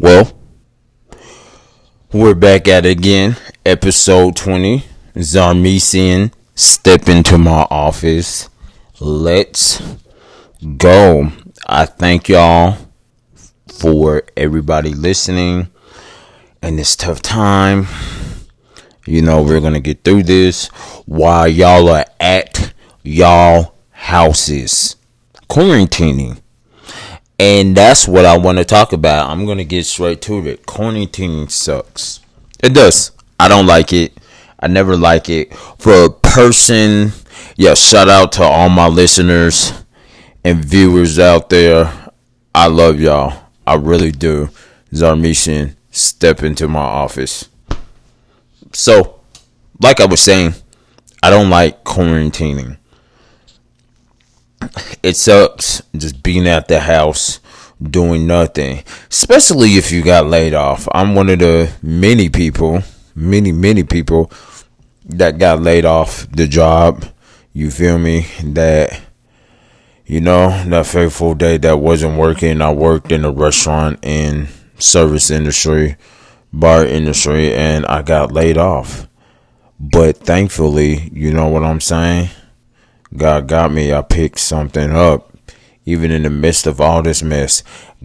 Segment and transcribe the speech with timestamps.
[0.00, 0.32] Well,
[2.12, 3.36] we're back at it again.
[3.66, 4.84] Episode 20.
[5.16, 8.48] Zarmesian, step into my office.
[9.00, 9.82] Let's
[10.76, 11.32] go.
[11.66, 12.78] I thank y'all
[13.66, 15.68] for everybody listening
[16.62, 17.88] in this tough time.
[19.04, 20.68] You know, we're going to get through this
[21.06, 22.72] while y'all are at
[23.02, 24.94] y'all houses
[25.50, 26.40] quarantining.
[27.38, 29.30] And that's what I want to talk about.
[29.30, 30.66] I'm going to get straight to it.
[30.66, 32.20] Quarantining sucks.
[32.62, 33.12] It does.
[33.38, 34.12] I don't like it.
[34.58, 35.54] I never like it.
[35.78, 37.12] For a person,
[37.56, 39.72] yeah, shout out to all my listeners
[40.42, 42.10] and viewers out there.
[42.52, 43.44] I love y'all.
[43.64, 44.50] I really do.
[44.92, 47.48] Zarmesian, step into my office.
[48.72, 49.20] So,
[49.80, 50.54] like I was saying,
[51.22, 52.78] I don't like quarantining
[55.02, 57.40] it sucks just being at the house
[57.80, 60.88] doing nothing, especially if you got laid off.
[60.92, 62.82] I'm one of the many people,
[63.14, 64.30] many, many people
[65.04, 67.04] that got laid off the job.
[67.52, 68.26] You feel me?
[68.42, 69.00] That,
[70.06, 72.60] you know, that fateful day that wasn't working.
[72.60, 75.96] I worked in a restaurant and service industry,
[76.52, 79.08] bar industry, and I got laid off.
[79.80, 82.30] But thankfully, you know what I'm saying?
[83.16, 83.92] God got me.
[83.92, 85.32] I picked something up.
[85.84, 87.62] Even in the midst of all this mess,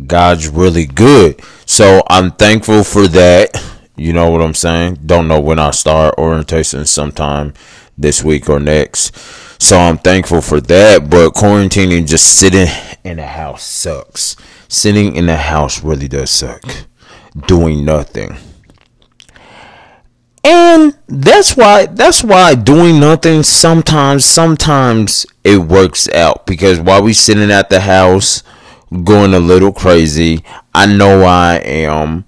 [0.08, 1.42] God's really good.
[1.66, 3.62] So I'm thankful for that.
[3.98, 5.00] You know what I'm saying?
[5.06, 7.54] Don't know when I start orientation sometime
[7.98, 9.16] this week or next.
[9.62, 11.10] So I'm thankful for that.
[11.10, 12.70] But quarantining, just sitting
[13.04, 14.38] in the house sucks.
[14.70, 16.64] Sitting in the house really does suck.
[17.48, 18.38] Doing nothing.
[20.44, 27.14] And that's why that's why doing nothing sometimes sometimes it works out because while we
[27.14, 28.44] sitting at the house
[29.04, 30.44] going a little crazy,
[30.76, 32.26] I know I am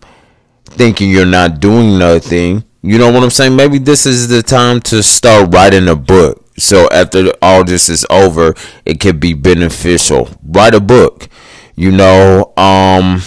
[0.63, 2.63] thinking you're not doing nothing.
[2.81, 3.55] You know what I'm saying?
[3.55, 6.45] Maybe this is the time to start writing a book.
[6.57, 8.53] So after all this is over,
[8.85, 10.29] it could be beneficial.
[10.41, 11.28] Write a book.
[11.75, 13.19] You know, um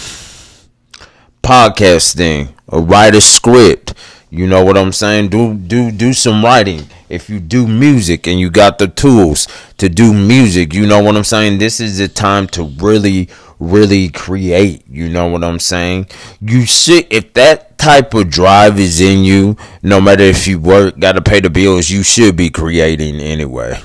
[1.43, 3.93] podcasting, or write a script
[4.29, 5.29] you know what I'm saying?
[5.29, 6.87] Do do do some writing.
[7.09, 9.47] If you do music and you got the tools
[9.77, 11.57] to do music, you know what I'm saying?
[11.57, 13.29] This is the time to really
[13.59, 14.83] really create.
[14.87, 16.07] You know what I'm saying?
[16.41, 20.99] You should if that type of drive is in you, no matter if you work,
[20.99, 23.81] got to pay the bills, you should be creating anyway.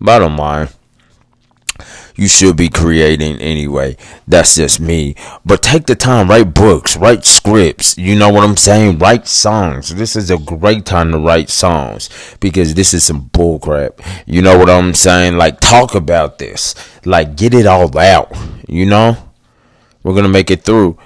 [0.00, 0.68] Bottom line
[2.16, 3.96] you should be creating anyway.
[4.26, 5.14] That's just me.
[5.44, 7.96] But take the time, write books, write scripts.
[7.98, 8.98] You know what I'm saying?
[8.98, 9.94] Write songs.
[9.94, 12.08] This is a great time to write songs
[12.40, 14.00] because this is some bullcrap.
[14.26, 15.36] You know what I'm saying?
[15.36, 16.74] Like, talk about this.
[17.04, 18.32] Like, get it all out.
[18.66, 19.16] You know?
[20.02, 20.98] We're going to make it through.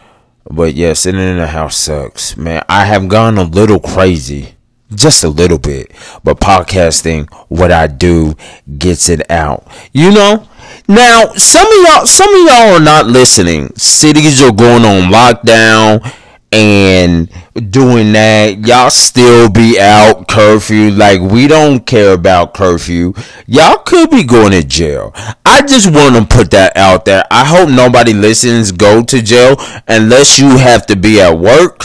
[0.50, 2.36] But yeah, sitting in the house sucks.
[2.36, 4.54] Man, I have gone a little crazy
[4.94, 5.92] just a little bit.
[6.24, 8.34] But podcasting, what I do,
[8.78, 9.66] gets it out.
[9.92, 10.48] You know?
[10.90, 13.72] Now, some of y'all, some of y'all are not listening.
[13.76, 16.04] Cities are going on lockdown
[16.50, 17.30] and
[17.70, 18.66] doing that.
[18.66, 20.90] Y'all still be out curfew.
[20.90, 23.14] Like we don't care about curfew.
[23.46, 25.12] Y'all could be going to jail.
[25.46, 27.22] I just want to put that out there.
[27.30, 29.54] I hope nobody listens go to jail
[29.86, 31.84] unless you have to be at work.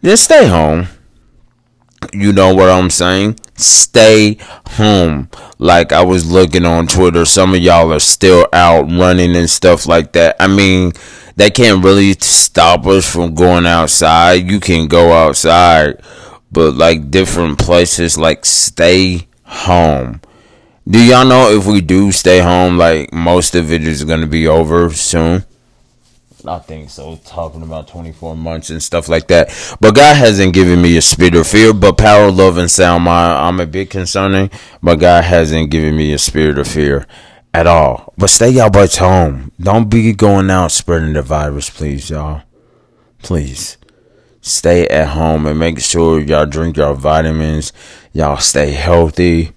[0.00, 0.88] Then stay home.
[2.14, 3.38] You know what I'm saying?
[3.56, 4.38] Stay
[4.70, 5.28] home.
[5.58, 9.86] Like I was looking on Twitter, some of y'all are still out running and stuff
[9.86, 10.36] like that.
[10.40, 10.92] I mean,
[11.36, 14.50] that can't really stop us from going outside.
[14.50, 16.02] You can go outside,
[16.52, 20.20] but like different places, like stay home.
[20.86, 24.46] Do y'all know if we do stay home, like most of it is gonna be
[24.46, 25.44] over soon?
[26.46, 27.16] I think so.
[27.24, 29.48] Talking about 24 months and stuff like that.
[29.80, 33.38] But God hasn't given me a spirit of fear, but power, love, and sound mind.
[33.38, 34.50] I'm a bit concerning,
[34.82, 37.06] but God hasn't given me a spirit of fear
[37.54, 38.12] at all.
[38.18, 39.52] But stay y'all butts home.
[39.58, 42.42] Don't be going out spreading the virus, please, y'all.
[43.22, 43.78] Please.
[44.42, 47.72] Stay at home and make sure y'all drink your vitamins.
[48.12, 49.52] Y'all stay healthy.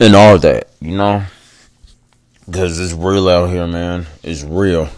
[0.00, 1.24] And all that, you know?
[2.46, 4.06] Because it's real out here, man.
[4.22, 4.88] It's real.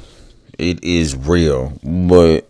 [0.58, 1.78] It is real.
[1.82, 2.48] But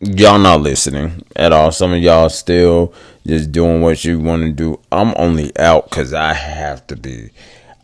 [0.00, 1.72] y'all not listening at all.
[1.72, 2.92] Some of y'all still
[3.26, 4.80] just doing what you want to do.
[4.92, 7.30] I'm only out because I have to be.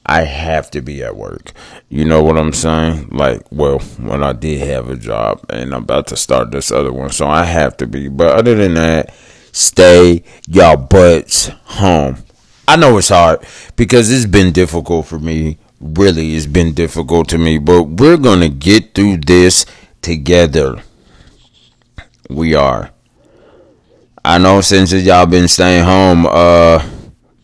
[0.05, 1.53] I have to be at work.
[1.89, 3.09] You know what I'm saying?
[3.11, 6.93] Like, well, when I did have a job and I'm about to start this other
[6.93, 8.09] one, so I have to be.
[8.09, 9.15] But other than that,
[9.53, 12.19] stay y'all butts home.
[12.67, 13.45] I know it's hard
[13.77, 18.49] because it's been difficult for me really has been difficult to me, but we're gonna
[18.49, 19.67] get through this
[20.01, 20.83] together.
[22.31, 22.91] We are.
[24.25, 26.87] I know since y'all been staying home, uh,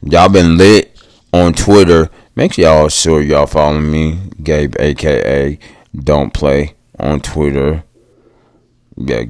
[0.03, 0.97] y'all been lit
[1.33, 2.09] on Twitter.
[2.37, 5.59] Make sure y'all sure y'all follow me, Gabe, aka
[5.93, 7.83] Don't Play, on Twitter.
[8.97, 9.25] Yeah,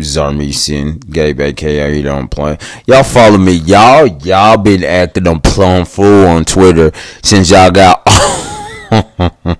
[0.00, 2.56] Zarmesian, Gabe, aka Don't Play.
[2.86, 4.06] Y'all follow me, y'all.
[4.06, 6.90] Y'all been acting on plum fool on Twitter
[7.22, 8.02] since y'all got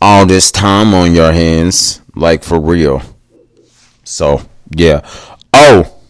[0.00, 3.02] all this time on your hands, like for real.
[4.04, 5.08] So yeah.
[5.52, 6.00] Oh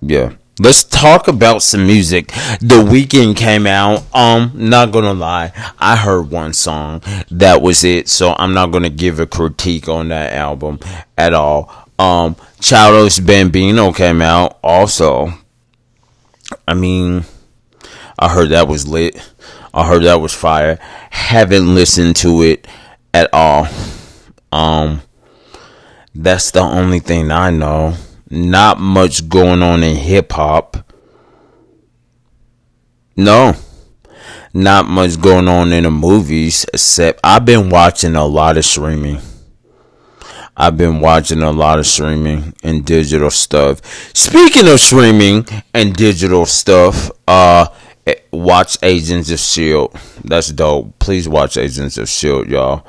[0.00, 0.34] yeah.
[0.60, 2.28] Let's talk about some music.
[2.60, 4.02] The Weeknd came out.
[4.12, 7.02] Um, not gonna lie, I heard one song.
[7.30, 8.08] That was it.
[8.08, 10.80] So I'm not gonna give a critique on that album
[11.16, 11.72] at all.
[11.98, 15.32] Um, Childish Gambino came out also.
[16.66, 17.24] I mean,
[18.18, 19.16] I heard that was lit.
[19.72, 20.78] I heard that was fire.
[21.10, 22.66] Haven't listened to it
[23.12, 23.68] at all.
[24.50, 25.02] Um,
[26.14, 27.94] that's the only thing I know
[28.30, 30.76] not much going on in hip hop.
[33.16, 33.54] No.
[34.54, 39.20] Not much going on in the movies except I've been watching a lot of streaming.
[40.56, 43.80] I've been watching a lot of streaming and digital stuff.
[44.14, 47.68] Speaking of streaming and digital stuff, uh
[48.32, 49.96] watch Agents of Shield.
[50.24, 50.98] That's dope.
[50.98, 52.86] Please watch Agents of Shield, y'all.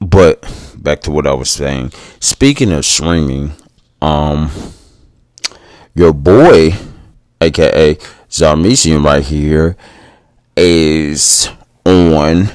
[0.00, 0.42] But
[0.76, 1.92] back to what I was saying.
[2.20, 3.52] Speaking of streaming,
[4.02, 4.50] um
[5.94, 6.74] your boy,
[7.40, 7.94] aka
[8.28, 9.76] Zarmesian right here,
[10.56, 11.48] is
[11.86, 12.50] on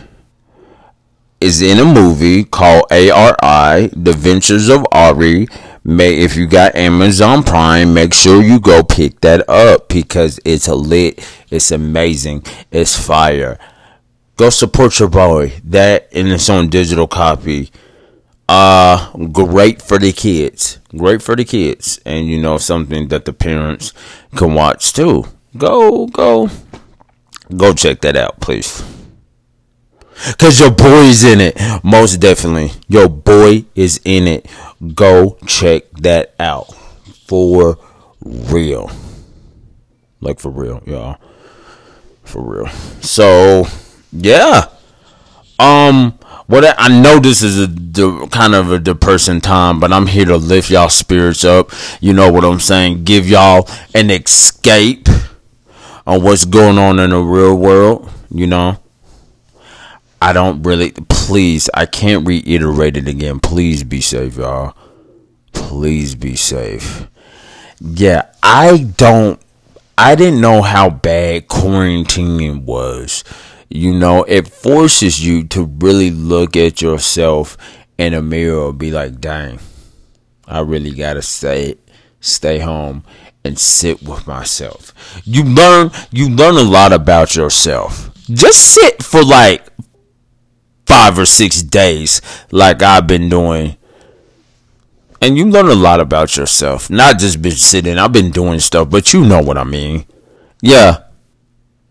[1.42, 5.48] is in a movie called ARI, The Ventures of Ari.
[5.84, 10.68] May if you got Amazon Prime, make sure you go pick that up because it's
[10.68, 13.58] a lit, it's amazing, it's fire.
[14.36, 15.54] Go support your boy.
[15.64, 17.72] That and it's on digital copy.
[18.48, 20.80] Uh great for the kids.
[20.96, 22.00] Great for the kids.
[22.06, 23.94] And you know something that the parents
[24.36, 25.26] can watch too.
[25.58, 26.50] Go go
[27.56, 28.84] go check that out please.
[30.28, 31.58] Because your boy is in it.
[31.84, 32.72] Most definitely.
[32.90, 34.46] Your boy is in it
[34.94, 36.74] go check that out
[37.28, 37.78] for
[38.24, 38.92] real
[40.22, 41.18] like for real y'all
[42.24, 42.68] for real
[43.02, 43.66] so
[44.12, 44.68] yeah
[45.60, 46.18] um
[46.50, 50.26] what I, know this is a de, kind of a depressing time, but I'm here
[50.26, 51.70] to lift y'all spirits up.
[52.02, 53.04] You know what I'm saying?
[53.04, 55.08] Give y'all an escape
[56.08, 58.10] on what's going on in the real world.
[58.32, 58.80] You know,
[60.22, 60.92] I don't really.
[61.10, 63.40] Please, I can't reiterate it again.
[63.40, 64.76] Please be safe, y'all.
[65.54, 67.08] Please be safe.
[67.80, 69.40] Yeah, I don't.
[69.98, 73.24] I didn't know how bad quarantining was
[73.70, 77.56] you know, it forces you to really look at yourself
[77.98, 79.60] in a mirror and be like, dang,
[80.48, 81.76] I really gotta stay
[82.22, 83.04] stay home
[83.46, 84.94] and sit with myself.
[85.24, 88.12] You learn you learn a lot about yourself.
[88.28, 89.69] Just sit for like
[90.90, 92.20] five or six days
[92.52, 93.78] like I've been doing.
[95.22, 96.90] And you learn a lot about yourself.
[96.90, 100.06] Not just been sitting, I've been doing stuff, but you know what I mean.
[100.62, 101.04] Yeah,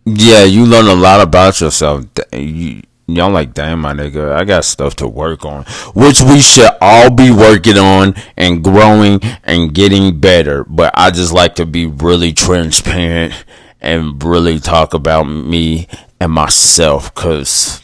[0.05, 2.07] yeah, you learn a lot about yourself.
[2.33, 6.71] You, y'all like, damn, my nigga, I got stuff to work on, which we should
[6.81, 10.65] all be working on and growing and getting better.
[10.65, 13.33] But I just like to be really transparent
[13.81, 15.87] and really talk about me
[16.19, 17.81] and myself because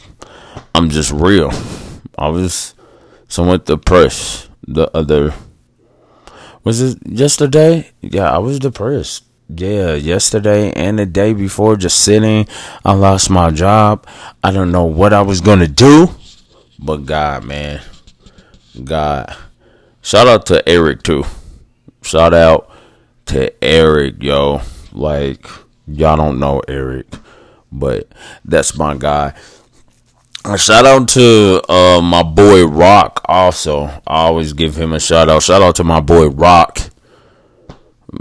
[0.75, 1.53] I'm just real.
[2.17, 2.73] I was
[3.29, 5.33] somewhat depressed the other.
[6.65, 7.91] Was it yesterday?
[8.01, 12.45] Yeah, I was depressed yeah, yesterday and the day before, just sitting.
[12.83, 14.05] I lost my job.
[14.43, 16.09] I don't know what I was gonna do,
[16.77, 17.79] but God, man,
[18.83, 19.33] God.
[20.01, 21.23] Shout out to Eric too.
[22.01, 22.69] Shout out
[23.27, 24.59] to Eric, yo.
[24.91, 25.47] Like
[25.87, 27.07] y'all don't know Eric,
[27.71, 28.09] but
[28.43, 29.35] that's my guy.
[30.55, 33.25] Shout out to uh, my boy Rock.
[33.25, 35.43] Also, I always give him a shout out.
[35.43, 36.91] Shout out to my boy Rock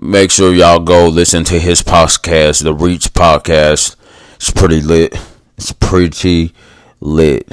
[0.01, 3.97] make sure y'all go listen to his podcast, the Reach podcast.
[4.37, 5.19] It's pretty lit.
[5.57, 6.53] It's pretty
[7.01, 7.51] lit.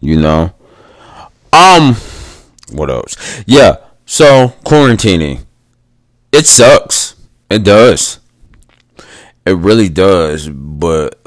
[0.00, 0.52] You know.
[1.52, 1.96] Um,
[2.72, 3.42] what else?
[3.46, 3.76] Yeah.
[4.06, 5.44] So quarantining,
[6.32, 7.16] it sucks.
[7.48, 8.20] It does.
[9.46, 10.48] It really does.
[10.48, 11.19] But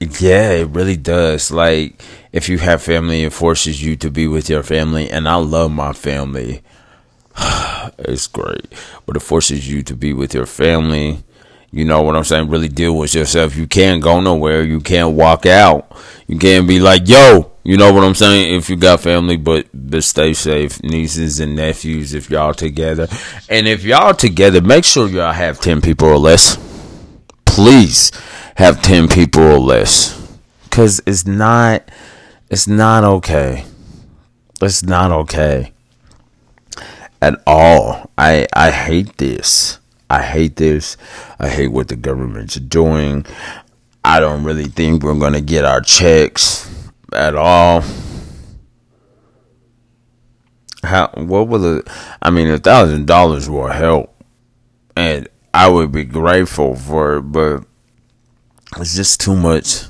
[0.00, 1.50] yeah, it really does.
[1.50, 5.36] Like if you have family, it forces you to be with your family, and I
[5.36, 6.62] love my family.
[7.98, 8.66] it's great,
[9.06, 11.22] but it forces you to be with your family.
[11.72, 12.48] You know what I'm saying?
[12.48, 13.56] Really deal with yourself.
[13.56, 14.62] You can't go nowhere.
[14.62, 15.90] You can't walk out.
[16.26, 18.54] You can't be like, yo, you know what I'm saying?
[18.54, 22.14] If you got family, but but stay safe, nieces and nephews.
[22.14, 23.08] If y'all together,
[23.48, 26.58] and if y'all together, make sure y'all have ten people or less.
[27.44, 28.12] Please
[28.56, 30.38] have ten people or less,
[30.70, 31.90] cause it's not,
[32.50, 33.64] it's not okay.
[34.60, 35.72] It's not okay
[37.20, 38.10] at all.
[38.16, 39.78] I I hate this.
[40.08, 40.96] I hate this.
[41.38, 43.26] I hate what the government's doing.
[44.04, 46.70] I don't really think we're gonna get our checks
[47.12, 47.82] at all.
[50.84, 51.88] How what will it?
[52.22, 54.22] I mean, a thousand dollars will help,
[54.96, 57.22] and I would be grateful for it.
[57.22, 57.64] But
[58.78, 59.84] it's just too much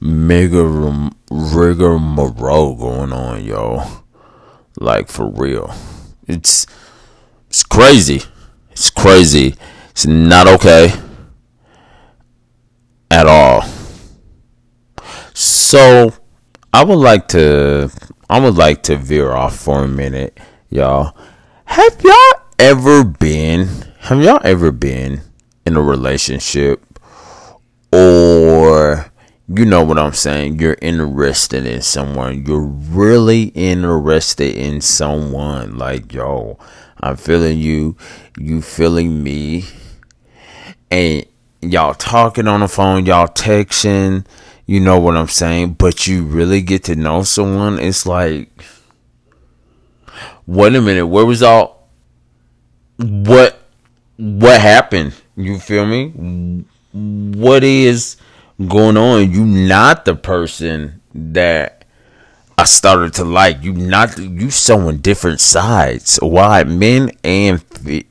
[0.00, 0.62] mega
[1.30, 3.82] rigmarole going on, yo.
[4.78, 5.74] Like for real,
[6.26, 6.66] it's
[7.48, 8.22] it's crazy.
[8.70, 9.54] It's crazy.
[9.90, 10.92] It's not okay
[13.10, 13.62] at all.
[15.34, 16.14] So
[16.72, 17.90] I would like to
[18.30, 20.38] I would like to veer off for a minute,
[20.70, 21.16] y'all.
[21.66, 23.68] Have y'all ever been
[24.00, 25.20] have y'all ever been
[25.66, 26.91] in a relationship
[27.92, 29.12] or
[29.48, 36.12] you know what I'm saying, you're interested in someone, you're really interested in someone like
[36.12, 36.58] yo,
[37.00, 37.96] I'm feeling you,
[38.38, 39.64] you feeling me
[40.90, 41.26] and
[41.60, 44.24] y'all talking on the phone, y'all texting,
[44.66, 45.74] you know what I'm saying?
[45.74, 47.78] But you really get to know someone.
[47.78, 48.50] It's like,
[50.46, 51.88] wait a minute, where was all
[52.98, 53.58] what
[54.16, 55.14] what happened?
[55.36, 56.64] You feel me?
[56.92, 58.16] What is
[58.68, 59.30] going on?
[59.30, 61.84] You not the person that
[62.58, 63.62] I started to like.
[63.62, 66.18] You not you showing different sides.
[66.22, 68.06] Why men and fe-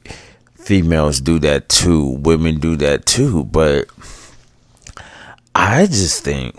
[0.55, 2.17] females do that too.
[2.19, 3.87] Women do that too, but
[5.53, 6.55] I just think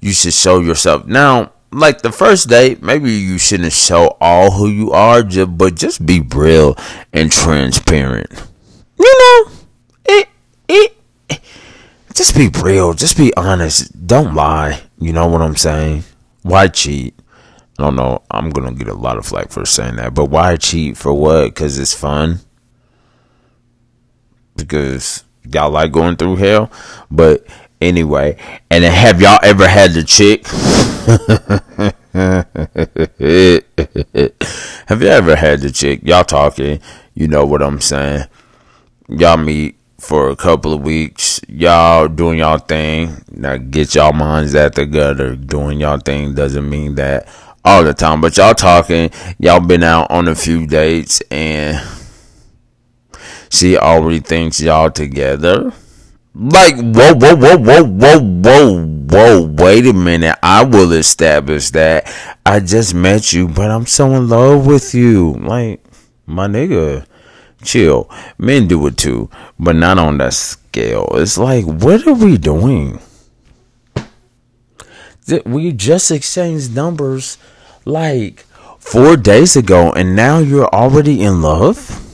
[0.00, 1.06] you should show yourself.
[1.06, 6.04] Now, like the first date, maybe you shouldn't show all who you are, but just
[6.06, 6.76] be real
[7.12, 8.30] and transparent.
[8.98, 9.57] You know,
[12.18, 12.94] just be real.
[12.94, 14.06] Just be honest.
[14.06, 14.82] Don't lie.
[14.98, 16.02] You know what I'm saying?
[16.42, 17.14] Why cheat?
[17.78, 18.22] I don't know.
[18.28, 21.54] I'm gonna get a lot of flack for saying that, but why cheat for what?
[21.54, 22.40] Because it's fun.
[24.56, 26.72] Because y'all like going through hell.
[27.08, 27.46] But
[27.80, 28.36] anyway,
[28.68, 30.44] and have y'all ever had the chick?
[34.88, 36.00] have you ever had the chick?
[36.02, 36.80] Y'all talking,
[37.14, 38.24] you know what I'm saying?
[39.08, 43.22] Y'all meet for a couple of weeks, y'all doing y'all thing.
[43.30, 45.36] Now get y'all minds at the gutter.
[45.36, 47.28] Doing y'all thing doesn't mean that
[47.64, 51.84] all the time, but y'all talking, y'all been out on a few dates and
[53.50, 55.72] she already thinks y'all together.
[56.34, 60.38] Like, whoa, whoa, whoa, whoa, whoa, whoa, whoa, wait a minute.
[60.42, 62.06] I will establish that.
[62.46, 65.32] I just met you, but I'm so in love with you.
[65.32, 65.82] Like,
[66.26, 67.04] my nigga,
[67.62, 68.10] chill.
[68.38, 71.08] Men do it too, but not on that scale.
[71.14, 73.00] It's like, what are we doing?
[75.44, 77.36] We just exchanged numbers
[77.84, 78.46] like
[78.78, 82.04] four days ago, and now you're already in love?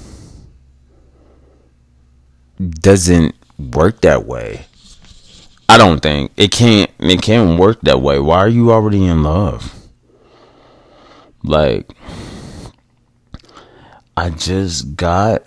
[2.58, 4.66] doesn't work that way.
[5.68, 8.18] I don't think it can't it can't work that way.
[8.18, 9.74] Why are you already in love?
[11.42, 11.90] Like
[14.16, 15.42] I just got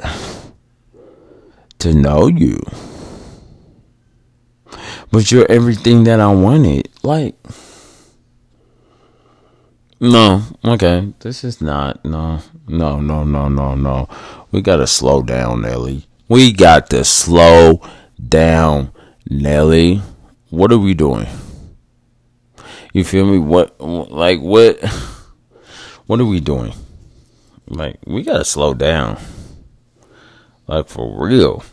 [1.79, 2.59] to know you.
[5.11, 6.89] But you're everything that I wanted.
[7.03, 7.35] Like
[9.99, 11.13] no, okay.
[11.19, 14.09] This is not no no no no no no.
[14.51, 16.07] We gotta slow down, Nelly.
[16.29, 17.81] We got to slow
[18.21, 18.91] down,
[19.29, 20.01] Nelly.
[20.49, 21.27] What are we doing?
[22.93, 23.39] You feel me?
[23.39, 24.83] What, like, what,
[26.07, 26.73] what are we doing?
[27.67, 29.17] Like, we gotta slow down.
[30.67, 31.63] Like, for real.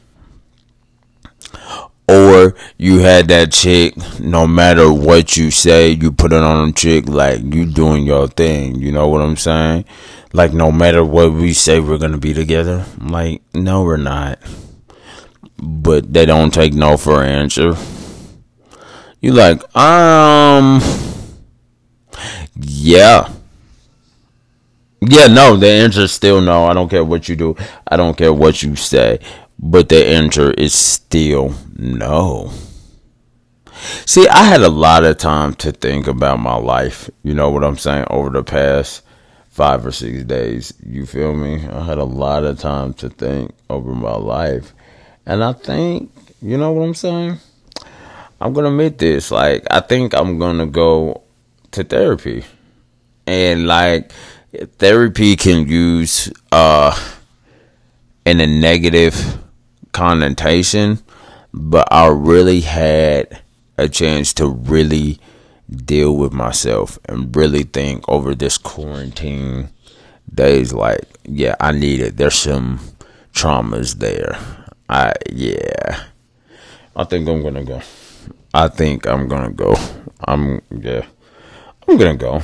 [2.07, 6.73] Or you had that chick, no matter what you say, you put it on a
[6.73, 8.77] chick, like, you doing your thing.
[8.77, 9.87] You know what I'm saying?
[10.35, 12.85] like no matter what we say we're gonna be together.
[13.01, 14.41] like, no, we're not.
[15.57, 17.77] But they don't take no for an answer.
[19.21, 20.83] You like, um,
[22.57, 23.31] yeah.
[25.09, 26.67] Yeah, no, the answer is still no.
[26.67, 27.57] I don't care what you do.
[27.87, 29.21] I don't care what you say.
[29.59, 32.53] But the answer is still no.
[34.07, 37.11] See, I had a lot of time to think about my life.
[37.23, 38.07] You know what I'm saying?
[38.11, 39.03] Over the past
[39.55, 40.75] five or six days.
[40.85, 41.67] You feel me?
[41.67, 44.73] I had a lot of time to think over my life.
[45.27, 47.39] And I think, you know what I'm saying?
[48.41, 49.31] I'm going to admit this.
[49.31, 51.23] Like, I think I'm going to go
[51.71, 52.45] to therapy.
[53.27, 54.11] And, like,
[54.79, 56.97] therapy can use uh
[58.25, 59.39] in a negative
[59.93, 60.99] connotation,
[61.53, 63.43] but I really had
[63.77, 65.19] a chance to really
[65.71, 69.71] deal with myself and really think over this quarantine
[70.33, 72.79] days like yeah i need it there's some
[73.33, 74.39] traumas there.
[74.89, 76.05] I yeah.
[76.95, 77.81] I think i'm gonna go.
[78.53, 79.75] I think i'm gonna go.
[80.21, 81.05] I'm yeah.
[81.89, 82.43] I'm gonna go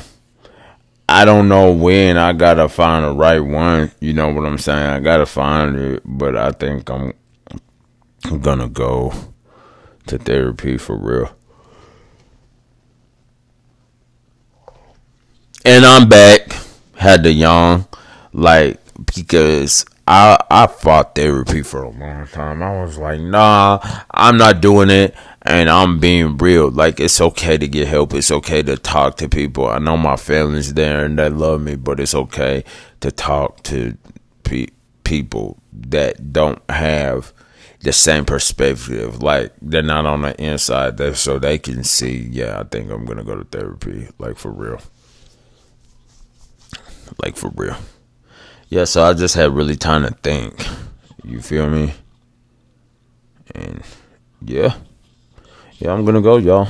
[1.11, 4.87] i don't know when i gotta find the right one you know what i'm saying?
[4.87, 7.13] I gotta find it but i think i'm,
[8.25, 9.13] I'm gonna go
[10.07, 11.37] to therapy for real.
[15.65, 16.57] And i'm back
[17.01, 17.87] had to yawn,
[18.33, 22.63] like because I I fought therapy for a long time.
[22.63, 25.15] I was like, nah, I'm not doing it,
[25.51, 26.71] and I'm being real.
[26.71, 28.15] Like it's okay to get help.
[28.15, 29.67] It's okay to talk to people.
[29.67, 32.65] I know my family's there and they love me, but it's okay
[33.01, 33.97] to talk to
[34.45, 34.69] pe-
[35.05, 37.33] people that don't have
[37.81, 39.23] the same perspective.
[39.23, 42.29] Like they're not on the inside, there, so they can see.
[42.31, 44.09] Yeah, I think I'm gonna go to therapy.
[44.19, 44.81] Like for real.
[47.23, 47.77] Like for real.
[48.69, 50.65] Yeah, so I just had really time to think.
[51.25, 51.95] You feel me?
[53.53, 53.83] And
[54.41, 54.77] yeah.
[55.81, 56.69] Yeah, I'm gonna go, y'all.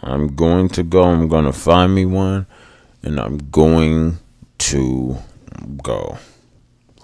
[0.00, 1.02] I'm going to go.
[1.02, 2.46] I'm gonna find me one
[3.02, 4.18] and I'm going
[4.58, 5.18] to
[5.82, 6.16] go.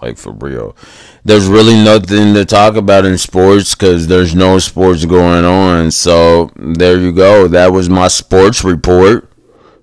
[0.01, 0.75] Like for real.
[1.23, 5.91] There's really nothing to talk about in sports because there's no sports going on.
[5.91, 7.47] So there you go.
[7.47, 9.31] That was my sports report.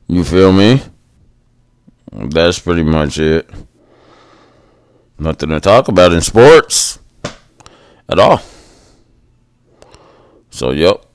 [0.08, 0.82] You feel me?
[2.12, 3.48] That's pretty much it.
[5.20, 6.98] Nothing to talk about in sports
[8.08, 8.42] at all.
[10.50, 11.06] So, yep.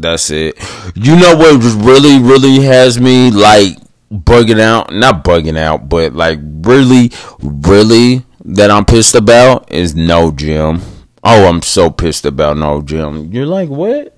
[0.00, 0.56] That's it.
[0.94, 3.76] You know what really, really has me like
[4.10, 4.92] bugging out?
[4.92, 10.80] Not bugging out, but like really, really that I'm pissed about is no gym.
[11.24, 13.32] Oh, I'm so pissed about no gym.
[13.32, 14.16] You're like, what?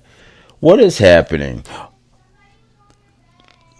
[0.59, 1.63] What is happening?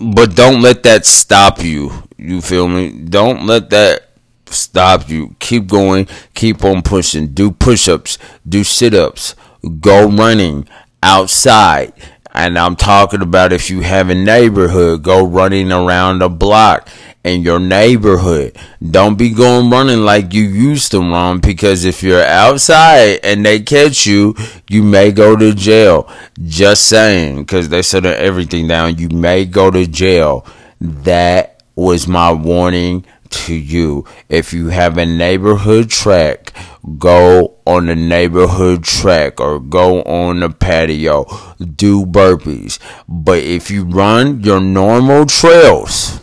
[0.02, 1.92] but don't let that stop you.
[2.18, 2.90] You feel me?
[2.90, 4.10] Don't let that
[4.48, 5.36] stop you.
[5.40, 6.08] Keep going.
[6.34, 7.28] Keep on pushing.
[7.28, 8.18] Do push ups.
[8.48, 9.36] Do sit ups.
[9.80, 10.68] Go running
[11.04, 11.94] outside.
[12.34, 16.88] And I'm talking about if you have a neighborhood, go running around the block
[17.24, 18.58] in your neighborhood.
[18.90, 23.60] Don't be going running like you used to run because if you're outside and they
[23.60, 24.36] catch you,
[24.70, 26.10] you may go to jail.
[26.46, 28.98] Just saying, because they shut everything down.
[28.98, 30.46] You may go to jail.
[30.80, 34.06] That was my warning to you.
[34.30, 36.54] If you have a neighborhood track,
[36.98, 41.26] go on the neighborhood track or go on the patio.
[41.60, 42.80] Do burpees.
[43.08, 46.22] But if you run your normal trails,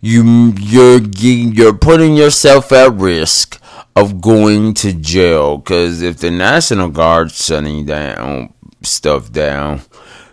[0.00, 3.60] you you're you're putting yourself at risk
[3.96, 9.82] of going to jail because if the National Guard's shutting down stuff down,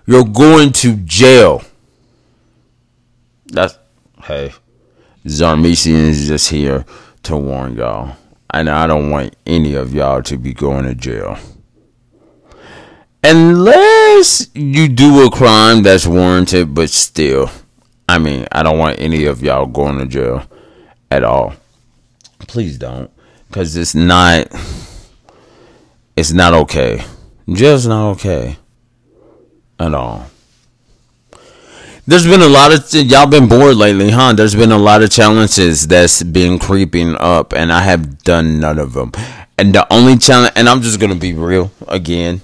[0.05, 1.63] you're going to jail.
[3.45, 3.77] That's
[4.23, 4.53] hey,
[5.25, 6.85] Zarmesian is just here
[7.23, 8.15] to warn y'all,
[8.53, 11.37] and I don't want any of y'all to be going to jail.
[13.23, 17.51] Unless you do a crime that's warranted, but still.
[18.09, 20.43] I mean, I don't want any of y'all going to jail
[21.11, 21.53] at all.
[22.39, 23.11] Please don't,
[23.47, 24.47] because it's not.
[26.17, 27.03] It's not okay.
[27.47, 28.57] Jail's not okay
[29.79, 30.30] at all.
[32.07, 34.33] There's been a lot of y'all been bored lately, huh?
[34.33, 38.79] There's been a lot of challenges that's been creeping up, and I have done none
[38.79, 39.11] of them.
[39.57, 42.41] And the only challenge, and I'm just gonna be real again.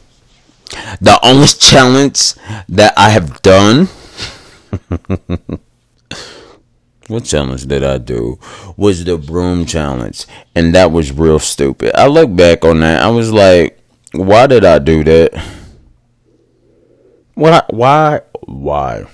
[1.01, 2.33] The only challenge
[2.69, 3.87] that I have done
[7.07, 8.39] what challenge did I do?
[8.75, 10.25] Was the broom challenge.
[10.55, 11.95] And that was real stupid.
[11.95, 13.01] I look back on that.
[13.01, 13.79] I was like,
[14.13, 15.41] why did I do that?
[17.33, 19.05] What why why?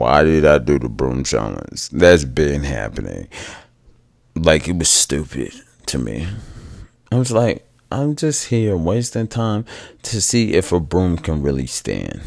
[0.00, 1.90] Why did I do the broom challenge?
[1.90, 3.28] That's been happening.
[4.34, 5.52] Like it was stupid
[5.86, 6.26] to me.
[7.12, 9.66] I was like, I'm just here wasting time
[10.04, 12.22] to see if a broom can really stand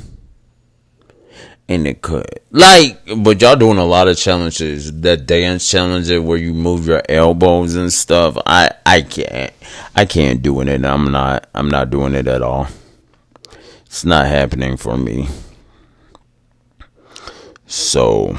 [1.67, 2.41] and it could.
[2.51, 5.01] Like, but y'all doing a lot of challenges.
[5.01, 8.37] The dance challenges where you move your elbows and stuff.
[8.45, 9.51] I I can't.
[9.95, 10.85] I can't do it.
[10.85, 11.49] I'm not.
[11.55, 12.67] I'm not doing it at all.
[13.85, 15.27] It's not happening for me.
[17.73, 18.37] So,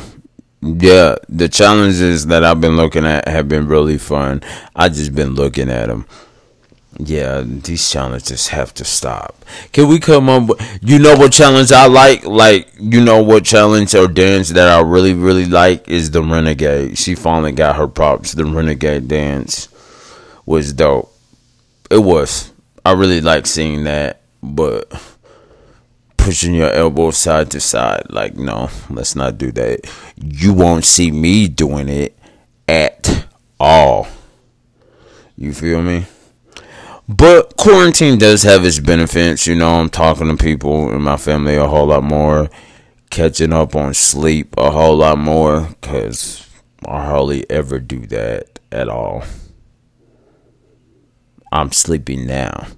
[0.62, 4.42] yeah, the challenges that I've been looking at have been really fun.
[4.76, 6.06] I just been looking at them.
[7.00, 9.44] Yeah, these challenges have to stop.
[9.72, 12.24] Can we come up with, you know what challenge I like?
[12.24, 16.96] Like, you know what challenge or dance that I really, really like is the Renegade.
[16.96, 18.34] She finally got her props.
[18.34, 19.68] The Renegade dance
[20.46, 21.12] was dope.
[21.90, 22.52] It was.
[22.86, 25.13] I really like seeing that, but
[26.24, 28.06] pushing your elbows side to side.
[28.08, 29.80] Like, no, let's not do that.
[30.16, 32.18] You won't see me doing it
[32.66, 33.26] at
[33.60, 34.08] all.
[35.36, 36.06] You feel me?
[37.06, 39.46] But quarantine does have its benefits.
[39.46, 42.48] You know, I'm talking to people in my family a whole lot more,
[43.10, 46.48] catching up on sleep a whole lot more, because
[46.86, 49.24] I hardly ever do that at all.
[51.52, 52.68] I'm sleeping now.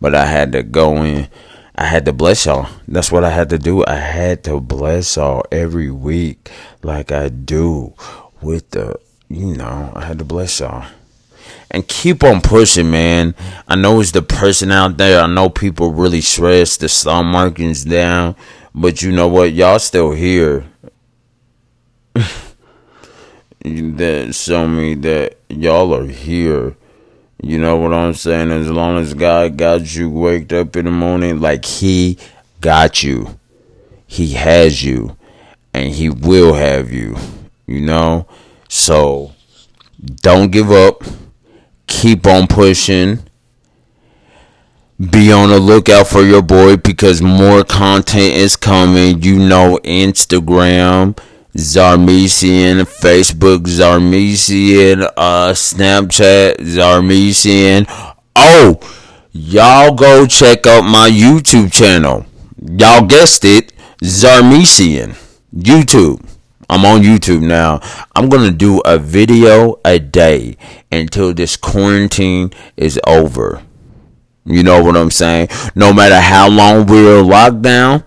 [0.00, 1.28] But I had to go in
[1.82, 2.68] I had to bless y'all.
[2.86, 3.84] That's what I had to do.
[3.84, 6.48] I had to bless y'all every week,
[6.84, 7.94] like I do
[8.40, 10.86] with the, you know, I had to bless y'all.
[11.72, 13.34] And keep on pushing, man.
[13.66, 15.22] I know it's the person out there.
[15.22, 18.36] I know people really stress the stock market's down,
[18.72, 19.52] but you know what?
[19.52, 20.64] Y'all still here.
[22.14, 22.54] that
[24.36, 26.76] show me that y'all are here
[27.42, 28.52] you know what I'm saying?
[28.52, 32.16] As long as God got you waked up in the morning, like He
[32.60, 33.36] got you,
[34.06, 35.16] He has you,
[35.74, 37.16] and He will have you.
[37.66, 38.28] You know?
[38.68, 39.32] So
[40.06, 41.02] don't give up.
[41.88, 43.24] Keep on pushing.
[45.10, 49.20] Be on the lookout for your boy because more content is coming.
[49.20, 51.18] You know, Instagram
[51.56, 57.84] Zarmesian, Facebook Zarmesian, uh, Snapchat Zarmesian.
[58.34, 58.80] Oh,
[59.32, 62.24] y'all go check out my YouTube channel.
[62.78, 65.14] Y'all guessed it, Zarmesian.
[65.54, 66.24] YouTube.
[66.70, 67.80] I'm on YouTube now.
[68.16, 70.56] I'm going to do a video a day
[70.90, 73.62] until this quarantine is over.
[74.46, 75.48] You know what I'm saying?
[75.74, 78.04] No matter how long we're locked down,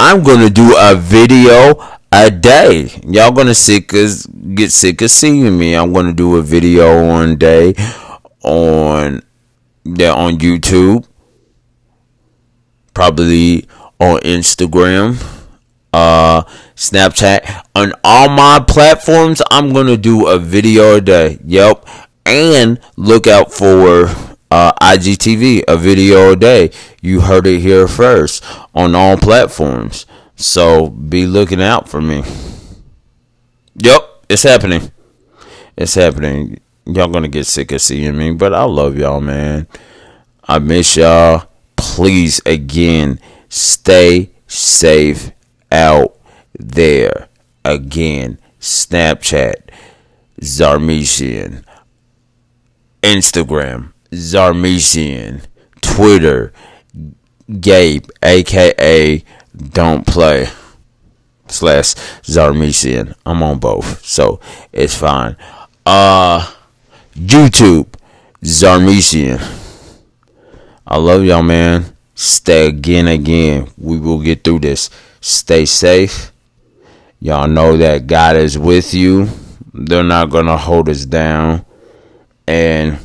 [0.00, 1.74] I'm going to do a video
[2.12, 2.90] a day.
[3.06, 5.74] Y'all gonna sick as get sick of seeing me.
[5.74, 7.74] I'm gonna do a video one day
[8.42, 9.22] on
[9.84, 11.06] yeah on YouTube,
[12.94, 13.66] probably
[13.98, 15.22] on Instagram,
[15.92, 16.42] uh,
[16.74, 19.42] Snapchat, on all my platforms.
[19.50, 21.38] I'm gonna do a video a day.
[21.44, 21.86] Yep,
[22.26, 24.06] and look out for
[24.50, 26.70] uh, IGTV, a video a day.
[27.00, 28.44] You heard it here first
[28.74, 30.06] on all platforms.
[30.40, 32.22] So be looking out for me.
[33.76, 34.90] Yep, it's happening.
[35.76, 36.60] It's happening.
[36.86, 39.66] Y'all gonna get sick of seeing me, but I love y'all, man.
[40.48, 41.46] I miss y'all.
[41.76, 45.30] Please, again, stay safe
[45.70, 46.18] out
[46.58, 47.28] there.
[47.62, 49.68] Again, Snapchat,
[50.40, 51.64] Zarmesian,
[53.02, 55.44] Instagram, Zarmesian,
[55.82, 56.54] Twitter,
[57.60, 59.22] Gabe, aka
[59.60, 60.48] don't play
[61.48, 63.14] slash Zarmesian.
[63.26, 64.40] I'm on both, so
[64.72, 65.36] it's fine.
[65.84, 66.50] Uh,
[67.14, 67.88] YouTube
[68.42, 69.40] Zarmesian.
[70.86, 71.96] I love y'all, man.
[72.14, 73.68] Stay again, again.
[73.78, 74.90] We will get through this.
[75.20, 76.32] Stay safe.
[77.20, 79.28] Y'all know that God is with you.
[79.72, 81.64] They're not gonna hold us down,
[82.46, 82.98] and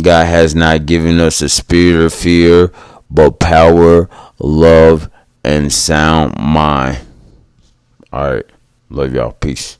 [0.00, 2.72] God has not given us a spirit of fear,
[3.10, 5.08] but power, love
[5.44, 6.98] and sound mind.
[8.12, 8.46] All right.
[8.88, 9.32] Love y'all.
[9.32, 9.79] Peace.